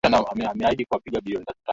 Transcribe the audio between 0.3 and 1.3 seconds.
walikataliwa kwenye